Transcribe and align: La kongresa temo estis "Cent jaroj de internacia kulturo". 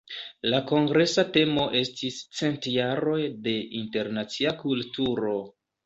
La 0.53 0.61
kongresa 0.71 1.25
temo 1.35 1.67
estis 1.81 2.19
"Cent 2.41 2.67
jaroj 2.79 3.21
de 3.47 3.57
internacia 3.85 4.59
kulturo". 4.67 5.41